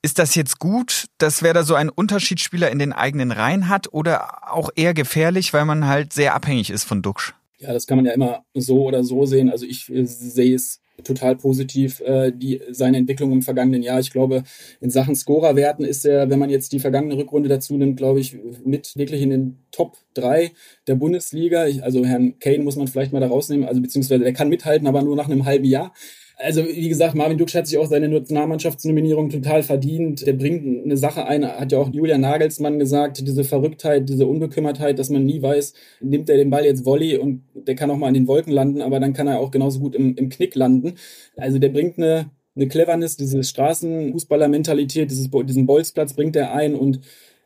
Ist 0.00 0.18
das 0.18 0.34
jetzt 0.36 0.60
gut, 0.60 1.06
dass 1.18 1.42
wer 1.42 1.54
da 1.54 1.64
so 1.64 1.74
einen 1.74 1.90
Unterschiedsspieler 1.90 2.70
in 2.70 2.78
den 2.78 2.92
eigenen 2.92 3.32
Reihen 3.32 3.68
hat 3.68 3.92
oder 3.92 4.52
auch 4.52 4.70
eher 4.76 4.94
gefährlich, 4.94 5.52
weil 5.52 5.64
man 5.64 5.86
halt 5.86 6.12
sehr 6.12 6.34
abhängig 6.34 6.70
ist 6.70 6.84
von 6.84 7.02
Duxch? 7.02 7.34
Ja, 7.58 7.72
das 7.72 7.88
kann 7.88 7.98
man 7.98 8.06
ja 8.06 8.12
immer 8.12 8.44
so 8.54 8.84
oder 8.84 9.02
so 9.02 9.26
sehen. 9.26 9.50
Also 9.50 9.66
ich 9.66 9.92
äh, 9.92 10.04
sehe 10.04 10.54
es 10.54 10.80
total 11.04 11.36
positiv, 11.36 12.00
äh, 12.00 12.32
die, 12.32 12.60
seine 12.70 12.96
Entwicklung 12.96 13.32
im 13.32 13.42
vergangenen 13.42 13.82
Jahr. 13.82 14.00
Ich 14.00 14.10
glaube, 14.10 14.44
in 14.80 14.90
Sachen 14.90 15.14
Scorerwerten 15.14 15.84
ist 15.84 16.04
er, 16.04 16.30
wenn 16.30 16.38
man 16.38 16.50
jetzt 16.50 16.72
die 16.72 16.80
vergangene 16.80 17.16
Rückrunde 17.16 17.48
dazu 17.48 17.76
nimmt, 17.76 17.96
glaube 17.96 18.20
ich, 18.20 18.36
mit 18.64 18.96
wirklich 18.96 19.22
in 19.22 19.30
den 19.30 19.58
Top 19.70 19.96
3 20.14 20.52
der 20.86 20.94
Bundesliga. 20.94 21.66
Ich, 21.66 21.82
also 21.82 22.04
Herrn 22.04 22.38
Kane 22.38 22.60
muss 22.60 22.76
man 22.76 22.88
vielleicht 22.88 23.12
mal 23.12 23.20
da 23.20 23.28
rausnehmen, 23.28 23.68
also 23.68 23.80
beziehungsweise 23.80 24.24
der 24.24 24.32
kann 24.32 24.48
mithalten, 24.48 24.86
aber 24.86 25.02
nur 25.02 25.16
nach 25.16 25.26
einem 25.26 25.44
halben 25.44 25.64
Jahr. 25.64 25.92
Also 26.40 26.64
wie 26.64 26.88
gesagt, 26.88 27.16
Marvin 27.16 27.36
Duksch 27.36 27.56
hat 27.56 27.66
sich 27.66 27.78
auch 27.78 27.86
seine 27.86 28.08
Nationalmannschaftsnominierung 28.08 29.28
total 29.28 29.64
verdient. 29.64 30.24
Der 30.24 30.34
bringt 30.34 30.84
eine 30.84 30.96
Sache 30.96 31.26
ein, 31.26 31.44
hat 31.44 31.72
ja 31.72 31.78
auch 31.78 31.92
Julian 31.92 32.20
Nagelsmann 32.20 32.78
gesagt, 32.78 33.26
diese 33.26 33.42
Verrücktheit, 33.42 34.08
diese 34.08 34.26
Unbekümmertheit, 34.26 35.00
dass 35.00 35.10
man 35.10 35.24
nie 35.24 35.42
weiß, 35.42 35.74
nimmt 36.00 36.30
er 36.30 36.36
den 36.36 36.50
Ball 36.50 36.64
jetzt 36.64 36.84
Volley 36.86 37.18
und 37.18 37.42
der 37.54 37.74
kann 37.74 37.90
auch 37.90 37.96
mal 37.96 38.06
an 38.06 38.14
den 38.14 38.28
Wolken 38.28 38.52
landen, 38.52 38.82
aber 38.82 39.00
dann 39.00 39.14
kann 39.14 39.26
er 39.26 39.40
auch 39.40 39.50
genauso 39.50 39.80
gut 39.80 39.96
im, 39.96 40.14
im 40.14 40.28
Knick 40.28 40.54
landen. 40.54 40.94
Also 41.36 41.58
der 41.58 41.70
bringt 41.70 41.98
eine, 41.98 42.30
eine 42.54 42.68
Cleverness, 42.68 43.16
diese 43.16 43.42
Straßenfußballer-Mentalität, 43.42 45.10
diesen 45.10 45.66
Bolzplatz 45.66 46.12
bringt 46.12 46.36
er 46.36 46.54
ein 46.54 46.76
und 46.76 47.00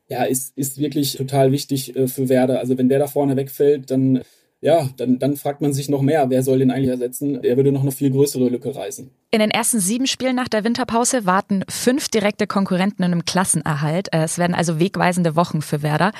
ja, 0.08 0.25
ist, 0.25 0.52
ist 0.58 0.78
wirklich 0.78 1.16
total 1.16 1.50
wichtig 1.50 1.96
äh, 1.96 2.08
für 2.08 2.28
Werder. 2.28 2.58
Also 2.58 2.76
wenn 2.76 2.90
der 2.90 2.99
da 2.99 3.06
vorne 3.06 3.37
wegfällt, 3.37 3.90
dann 3.90 4.20
ja, 4.62 4.88
dann, 4.97 5.19
dann 5.19 5.37
fragt 5.37 5.61
man 5.61 5.73
sich 5.73 5.88
noch 5.88 6.02
mehr, 6.02 6.31
wer 6.31 6.45
soll 6.45 6.61
den 6.61 6.71
eigentlich 6.71 6.90
ersetzen? 6.90 7.42
Er 7.42 7.57
würde 7.57 7.73
noch 7.73 7.83
eine 7.83 7.90
viel 7.90 8.12
größere 8.12 8.49
Lücke 8.49 8.75
reißen. 8.75 9.11
In 9.33 9.40
den 9.40 9.50
ersten 9.50 9.81
sieben 9.81 10.07
Spielen 10.07 10.37
nach 10.37 10.47
der 10.47 10.62
Winterpause 10.62 11.26
warten 11.26 11.64
fünf 11.69 12.09
direkte 12.09 12.47
Konkurrenten 12.47 13.02
in 13.02 13.11
einem 13.11 13.25
Klassenerhalt. 13.25 14.14
Äh, 14.14 14.23
es 14.23 14.38
werden 14.38 14.54
also 14.54 14.78
wegweisende 14.78 15.35
Wochen 15.35 15.62
für 15.62 15.83
Werder. 15.83 16.12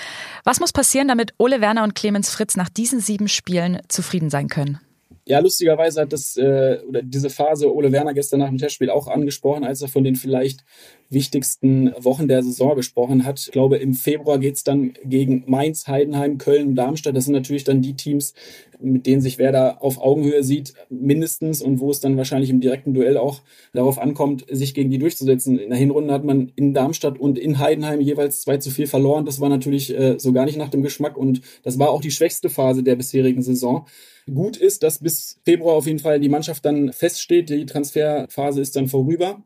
Was 0.42 0.58
muss 0.58 0.72
passieren, 0.72 1.06
damit 1.06 1.34
Ole 1.38 1.61
Werner 1.61 1.84
und 1.84 1.94
Clemens 1.94 2.30
Fritz 2.30 2.56
nach 2.56 2.68
diesen 2.68 2.99
sieben 2.99 3.28
Spielen 3.28 3.78
zufrieden 3.87 4.28
sein 4.28 4.49
können? 4.49 4.80
Ja, 5.25 5.38
lustigerweise 5.38 6.00
hat 6.00 6.12
das 6.12 6.37
äh, 6.37 6.80
oder 6.88 7.00
diese 7.00 7.30
Phase 7.30 7.72
Ole 7.72 7.92
Werner 7.92 8.12
gestern 8.12 8.40
nach 8.40 8.49
dem 8.49 8.58
Testspiel 8.58 8.90
auch 8.90 9.06
angesprochen, 9.06 9.62
als 9.62 9.80
er 9.80 9.88
von 9.88 10.02
den 10.02 10.16
vielleicht 10.16 10.64
wichtigsten 11.12 11.92
Wochen 11.99 12.28
der 12.28 12.42
Saison 12.42 12.76
gesprochen 12.76 13.25
hat. 13.25 13.40
Ich 13.40 13.52
glaube, 13.52 13.76
im 13.76 13.95
Februar 13.95 14.38
geht's 14.38 14.64
dann 14.64 14.95
gegen 15.04 15.45
Mainz, 15.47 15.87
Heidenheim, 15.87 16.38
Köln 16.38 16.69
und 16.69 16.75
Darmstadt. 16.75 17.16
Das 17.16 17.25
sind 17.25 17.35
natürlich 17.35 17.64
dann 17.64 17.83
die 17.83 17.95
Teams, 17.95 18.35
mit 18.81 19.07
denen 19.07 19.21
sich 19.21 19.38
Werder 19.38 19.83
auf 19.83 20.00
Augenhöhe 20.00 20.42
sieht, 20.42 20.75
mindestens 20.90 21.62
und 21.62 21.81
wo 21.81 21.90
es 21.90 22.00
dann 22.00 22.16
wahrscheinlich 22.16 22.50
im 22.50 22.61
direkten 22.61 22.95
Duell 22.95 23.16
auch 23.16 23.42
darauf 23.73 23.99
ankommt, 23.99 24.45
sich 24.50 24.75
gegen 24.75 24.90
die 24.90 24.99
durchzusetzen. 24.99 25.59
In 25.59 25.71
der 25.71 25.78
Hinrunde 25.78 26.12
hat 26.12 26.25
man 26.25 26.52
in 26.57 26.75
Darmstadt 26.75 27.19
und 27.19 27.38
in 27.38 27.59
Heidenheim 27.59 28.00
jeweils 28.00 28.42
zwei 28.42 28.57
zu 28.57 28.71
viel 28.71 28.87
verloren. 28.87 29.25
Das 29.25 29.40
war 29.40 29.49
natürlich 29.49 29.97
äh, 29.97 30.19
so 30.19 30.33
gar 30.33 30.45
nicht 30.45 30.59
nach 30.59 30.71
dem 30.71 30.83
Geschmack 30.83 31.16
und 31.16 31.42
das 31.62 31.78
war 31.78 31.90
auch 31.90 32.00
die 32.00 32.11
schwächste 32.11 32.50
Phase 32.50 32.83
der 32.83 32.97
bisherigen 32.97 33.42
Saison. 33.42 33.87
Gut 34.33 34.57
ist, 34.57 34.83
dass 34.83 35.00
bis 35.00 35.40
Februar 35.45 35.75
auf 35.75 35.87
jeden 35.87 35.99
Fall 35.99 36.21
die 36.21 36.28
Mannschaft 36.28 36.64
dann 36.64 36.92
feststeht. 36.92 37.50
Die 37.50 37.66
Transferphase 37.66 38.61
ist 38.61 38.76
dann 38.76 38.88
vorüber. 38.88 39.42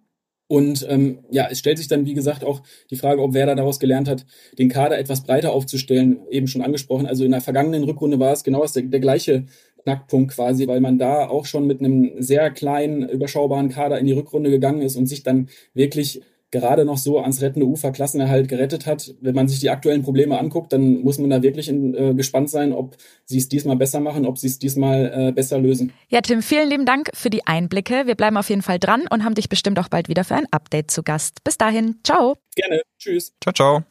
Und 0.49 0.87
ähm, 0.89 1.19
ja, 1.31 1.49
es 1.51 1.59
stellt 1.59 1.79
sich 1.79 1.89
dann, 1.89 2.07
wie 2.07 2.15
gesagt, 2.15 2.45
auch 2.45 2.63
die 2.91 2.97
Frage, 2.97 3.21
ob 3.21 3.35
Werder 3.35 3.57
daraus 3.57 3.81
gelernt 3.81 4.09
hat, 4.09 4.25
den 4.59 4.69
Kader 4.69 4.99
etwas 4.99 5.25
breiter 5.25 5.53
aufzustellen, 5.53 6.21
eben 6.31 6.47
schon 6.47 6.63
angesprochen. 6.63 7.07
Also 7.07 7.25
in 7.25 7.33
der 7.33 7.41
vergangenen 7.41 7.83
Rückrunde 7.85 8.21
war 8.21 8.33
es 8.33 8.45
genau 8.45 8.65
der, 8.65 8.83
der 8.83 9.01
gleiche 9.01 9.47
Knackpunkt 9.83 10.33
quasi, 10.33 10.69
weil 10.69 10.81
man 10.81 10.99
da 10.99 11.29
auch 11.29 11.47
schon 11.47 11.67
mit 11.67 11.81
einem 11.81 12.13
sehr 12.19 12.51
kleinen, 12.51 13.09
überschaubaren 13.09 13.69
Kader 13.69 13.99
in 13.99 14.07
die 14.07 14.13
Rückrunde 14.13 14.51
gegangen 14.51 14.83
ist 14.83 14.97
und 14.97 15.07
sich 15.07 15.23
dann 15.23 15.49
wirklich 15.75 16.23
gerade 16.51 16.85
noch 16.85 16.99
so 16.99 17.19
ans 17.19 17.41
rettende 17.43 17.67
Ufer 17.67 17.91
Klassenerhalt 17.91 18.49
gerettet 18.49 18.87
hat. 18.87 19.15
Wenn 19.21 19.35
man 19.35 19.49
sich 19.49 19.61
die 19.61 19.71
aktuellen 19.71 20.03
Probleme 20.03 20.39
anguckt, 20.39 20.73
dann 20.73 21.03
muss 21.03 21.19
man 21.19 21.31
da 21.31 21.43
wirklich 21.43 21.69
in, 21.69 21.95
äh, 21.95 22.15
gespannt 22.15 22.51
sein, 22.51 22.73
ob 22.73 22.97
sie 23.25 23.39
es 23.39 23.49
diesmal 23.49 23.77
besser 23.77 24.01
machen, 24.01 24.27
ob 24.27 24.39
sie 24.39 24.47
es 24.47 24.59
diesmal 24.59 25.13
äh, 25.29 25.33
besser 25.33 25.59
lösen. 25.59 25.93
Ja, 26.09 26.21
Tim, 26.21 26.43
vielen 26.43 26.69
lieben 26.69 26.87
Dank 26.87 27.11
für 27.15 27.31
die 27.31 27.47
Einblicke. 27.47 28.07
Wir 28.07 28.15
bleiben 28.15 28.37
auf 28.37 28.49
jeden 28.49 28.63
Fall 28.63 28.79
dran 28.79 29.05
und 29.11 29.25
haben 29.25 29.35
dich 29.35 29.49
bestimmt 29.49 29.79
auch 29.79 29.89
bald 29.89 30.09
wieder 30.09 30.25
für 30.25 30.37
ein 30.37 30.47
Update 30.51 30.91
zu 30.91 31.03
Gast. 31.03 31.43
Bis 31.45 31.59
dahin, 31.59 31.97
ciao. 32.05 32.37
Gerne. 32.55 32.83
Tschüss. 32.99 33.33
Ciao, 33.43 33.53
ciao. 33.53 33.85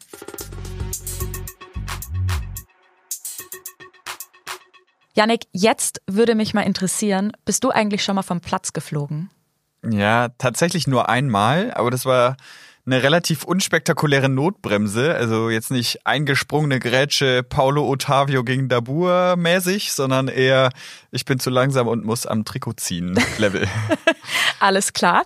Janik, 5.17 5.45
jetzt 5.53 6.01
würde 6.07 6.35
mich 6.35 6.53
mal 6.53 6.63
interessieren, 6.63 7.31
bist 7.45 7.63
du 7.63 7.69
eigentlich 7.69 8.03
schon 8.03 8.15
mal 8.15 8.21
vom 8.21 8.41
Platz 8.41 8.73
geflogen? 8.73 9.29
Ja, 9.91 10.29
tatsächlich 10.37 10.87
nur 10.87 11.09
einmal, 11.09 11.71
aber 11.73 11.91
das 11.91 12.05
war 12.05 12.37
eine 12.85 13.01
relativ 13.01 13.43
unspektakuläre 13.43 14.29
Notbremse, 14.29 15.15
also 15.15 15.49
jetzt 15.49 15.71
nicht 15.71 16.05
eingesprungene 16.05 16.79
Grätsche 16.79 17.41
Paulo 17.41 17.87
Ottavio 17.89 18.43
gegen 18.43 18.69
Dabur 18.69 19.35
mäßig, 19.37 19.91
sondern 19.91 20.27
eher 20.27 20.69
ich 21.11 21.25
bin 21.25 21.39
zu 21.39 21.49
langsam 21.49 21.87
und 21.87 22.05
muss 22.05 22.25
am 22.27 22.45
Trikot 22.45 22.73
ziehen 22.73 23.17
Level. 23.37 23.67
Alles 24.59 24.93
klar. 24.93 25.23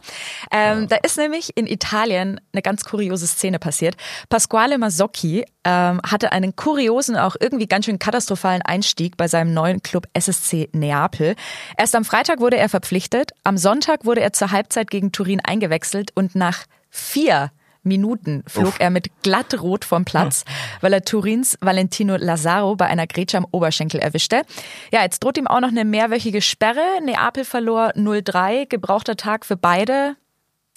Ähm, 0.52 0.82
ja. 0.82 0.86
Da 0.86 0.96
ist 0.98 1.18
nämlich 1.18 1.58
in 1.58 1.68
Italien 1.68 2.40
eine 2.54 2.62
ganz 2.62 2.86
kuriose 2.86 3.28
Szene 3.28 3.60
passiert. 3.60 3.96
Pasquale 4.30 4.78
Mazzocchi 4.78 5.46
ähm, 5.64 6.00
hatte 6.06 6.32
einen 6.32 6.56
kuriosen, 6.56 7.18
auch 7.18 7.36
irgendwie 7.40 7.68
ganz 7.68 7.86
schön 7.86 8.00
katastrophalen 8.00 8.62
Einstieg 8.62 9.18
bei 9.18 9.28
seinem 9.28 9.54
neuen 9.54 9.82
Club 9.82 10.08
SSC 10.14 10.70
Neapel. 10.74 11.36
Erst 11.78 11.96
am 11.96 12.06
Freitag 12.06 12.40
wurde 12.40 12.58
er 12.58 12.70
verpflichtet, 12.70 13.32
am 13.44 13.58
Sonntag 13.58 14.06
wurde 14.06 14.22
er 14.22 14.32
zur 14.32 14.52
Halbzeit 14.52 14.90
gegen 14.90 15.12
Turin 15.12 15.42
eingewechselt 15.44 16.12
und 16.16 16.36
nach 16.36 16.66
vier 16.90 17.52
Minuten 17.84 18.44
flog 18.46 18.68
Uff. 18.68 18.80
er 18.80 18.90
mit 18.90 19.08
glattrot 19.24 19.86
vom 19.86 20.06
Platz, 20.06 20.44
weil 20.82 20.94
er 20.94 21.04
Turins 21.04 21.58
Valentino 21.62 22.18
Lazaro 22.18 22.76
bei 22.76 22.88
einer 22.88 23.08
Grätsche 23.08 23.38
am 23.38 23.48
Oberschenkel 23.52 24.00
erwischte. 24.00 24.44
Ja, 24.92 25.02
jetzt 25.02 25.24
droht 25.24 25.38
ihm 25.38 25.48
auch 25.48 25.62
noch 25.62 25.70
eine 25.70 25.86
mehrwöchige 25.86 26.42
Sperre. 26.42 26.84
Neapel 27.04 27.46
verlor 27.46 27.92
0-3, 27.96 28.68
gebrauchter 28.68 29.16
Tag 29.16 29.46
für 29.46 29.56
beide. 29.56 30.16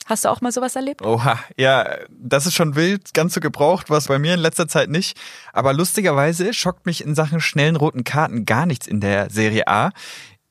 Hast 0.07 0.25
du 0.25 0.29
auch 0.29 0.41
mal 0.41 0.51
sowas 0.51 0.75
erlebt? 0.75 1.03
Oha, 1.03 1.39
ja, 1.57 1.97
das 2.11 2.47
ist 2.47 2.55
schon 2.55 2.75
wild, 2.75 3.15
ganz 3.15 3.35
so 3.35 3.41
gebraucht, 3.41 3.89
was 3.89 4.09
bei 4.09 4.19
mir 4.19 4.35
in 4.35 4.41
letzter 4.41 4.67
Zeit 4.67 4.91
nicht. 4.91 5.17
Aber 5.53 5.73
lustigerweise 5.73 6.53
schockt 6.55 6.87
mich 6.87 7.05
in 7.05 7.15
Sachen 7.15 7.41
schnellen 7.41 7.77
roten 7.77 8.03
Karten 8.03 8.45
gar 8.45 8.67
nichts 8.67 8.87
in 8.87 9.01
der 9.01 9.31
Serie 9.31 9.69
A. 9.69 9.91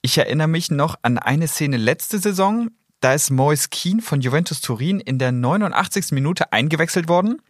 Ich 0.02 0.18
erinnere 0.18 0.48
mich 0.48 0.72
noch 0.72 0.96
an 1.02 1.18
eine 1.18 1.48
Szene 1.48 1.78
letzte 1.78 2.20
Saison. 2.20 2.70
Da 3.02 3.16
ist 3.16 3.32
Moise 3.32 3.70
Keane 3.72 4.04
von 4.04 4.22
Juventus 4.22 4.62
Turin 4.62 5.00
in 5.00 5.18
der 5.18 5.32
89. 5.32 6.12
Minute 6.12 6.54
eingewechselt 6.54 7.10
worden. 7.10 7.42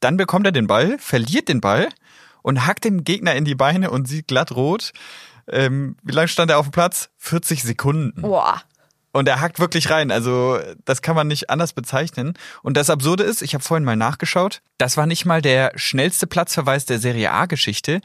Dann 0.00 0.16
bekommt 0.16 0.46
er 0.46 0.52
den 0.52 0.66
Ball, 0.66 0.98
verliert 0.98 1.48
den 1.48 1.60
Ball 1.60 1.88
und 2.42 2.66
hackt 2.66 2.84
den 2.84 3.04
Gegner 3.04 3.36
in 3.36 3.44
die 3.44 3.54
Beine 3.54 3.90
und 3.90 4.08
sieht 4.08 4.26
glatt 4.26 4.50
rot. 4.50 4.92
Ähm, 5.48 5.96
wie 6.02 6.12
lange 6.12 6.26
stand 6.26 6.50
er 6.50 6.58
auf 6.58 6.66
dem 6.66 6.72
Platz? 6.72 7.10
40 7.18 7.62
Sekunden. 7.62 8.20
Boah. 8.20 8.62
Und 9.12 9.28
er 9.28 9.40
hackt 9.40 9.60
wirklich 9.60 9.90
rein. 9.90 10.10
Also 10.10 10.58
das 10.84 11.02
kann 11.02 11.14
man 11.14 11.28
nicht 11.28 11.50
anders 11.50 11.72
bezeichnen. 11.72 12.34
Und 12.64 12.76
das 12.76 12.90
Absurde 12.90 13.22
ist, 13.22 13.42
ich 13.42 13.54
habe 13.54 13.62
vorhin 13.62 13.84
mal 13.84 13.96
nachgeschaut, 13.96 14.60
das 14.76 14.96
war 14.96 15.06
nicht 15.06 15.24
mal 15.24 15.40
der 15.40 15.70
schnellste 15.76 16.26
Platzverweis 16.26 16.84
der 16.84 16.98
Serie 16.98 17.30
A-Geschichte. 17.30 18.00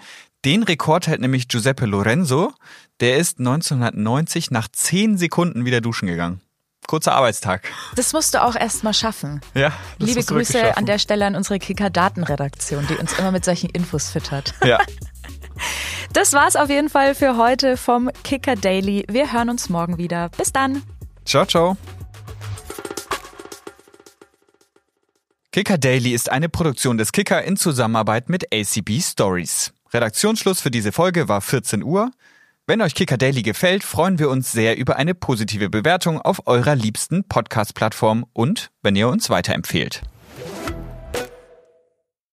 Den 0.46 0.62
Rekord 0.62 1.08
hält 1.08 1.20
nämlich 1.20 1.48
Giuseppe 1.48 1.88
Lorenzo. 1.88 2.54
Der 3.00 3.18
ist 3.18 3.40
1990 3.40 4.52
nach 4.52 4.68
10 4.68 5.18
Sekunden 5.18 5.66
wieder 5.66 5.82
duschen 5.82 6.08
gegangen 6.08 6.42
kurzer 6.88 7.14
Arbeitstag. 7.14 7.70
Das 7.96 8.14
musst 8.14 8.34
du 8.34 8.44
auch 8.44 8.56
erst 8.56 8.84
mal 8.84 8.94
schaffen. 8.94 9.42
Ja. 9.54 9.72
Liebe 9.98 10.24
Grüße 10.24 10.76
an 10.78 10.86
der 10.86 11.00
Stelle 11.00 11.26
an 11.26 11.36
unsere 11.36 11.60
Kicker-Datenredaktion, 11.60 12.86
die 12.88 12.96
uns 12.96 13.18
immer 13.18 13.32
mit 13.32 13.46
solchen 13.46 13.70
Infos 13.70 14.10
füttert. 14.10 14.54
Ja. 14.66 14.80
Das 16.14 16.34
war's 16.34 16.56
auf 16.56 16.70
jeden 16.70 16.90
Fall 16.90 17.14
für 17.16 17.38
heute 17.38 17.78
vom 17.78 18.10
Kicker 18.24 18.56
Daily. 18.56 19.06
Wir 19.10 19.32
hören 19.32 19.50
uns 19.50 19.70
morgen 19.70 19.98
wieder. 19.98 20.30
Bis 20.30 20.52
dann. 20.52 20.84
Ciao, 21.26 21.46
ciao. 21.46 21.78
Kicker 25.52 25.78
Daily 25.78 26.14
ist 26.14 26.32
eine 26.32 26.50
Produktion 26.50 26.98
des 26.98 27.12
Kicker 27.12 27.44
in 27.44 27.58
Zusammenarbeit 27.58 28.30
mit 28.30 28.54
ACB 28.54 29.02
Stories. 29.02 29.74
Redaktionsschluss 29.94 30.62
für 30.62 30.72
diese 30.72 30.92
Folge 30.92 31.28
war 31.28 31.42
14 31.42 31.84
Uhr. 31.84 32.12
Wenn 32.68 32.82
euch 32.82 32.94
Kicker 32.94 33.18
Daily 33.18 33.42
gefällt, 33.42 33.84
freuen 33.84 34.20
wir 34.20 34.30
uns 34.30 34.52
sehr 34.52 34.78
über 34.78 34.96
eine 34.98 35.16
positive 35.16 35.72
Bewertung 35.72 36.22
auf 36.22 36.46
eurer 36.46 36.76
liebsten 36.76 37.24
Podcast-Plattform 37.24 38.24
und 38.34 38.70
wenn 38.84 38.96
ihr 38.96 39.08
uns 39.08 39.32
weiterempfehlt. 39.32 40.04